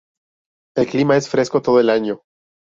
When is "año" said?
1.91-2.23